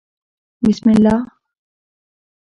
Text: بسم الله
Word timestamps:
بسم 0.63 0.89
الله 0.89 1.17